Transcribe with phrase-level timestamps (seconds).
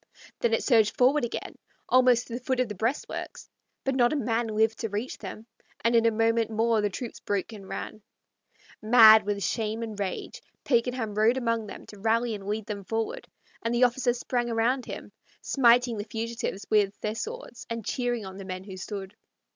[0.39, 3.47] Then it surged forward again, almost to the foot of the breastworks;
[3.83, 5.45] but not a man lived to reach them,
[5.85, 8.01] and in a moment more the troops broke and ran back.
[8.81, 13.27] Mad with shame and rage, Pakenham rode among them to rally and lead them forward,
[13.61, 18.37] and the officers sprang around him, smiting the fugitives with their swords and cheering on
[18.37, 19.15] the men who stood.